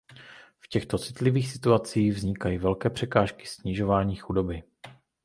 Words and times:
V 0.59 0.67
těchto 0.67 0.97
citlivých 0.97 1.51
situacích 1.51 2.13
vznikají 2.13 2.57
velké 2.57 2.89
překážky 2.89 3.45
snižování 3.47 4.15
chudoby. 4.15 4.63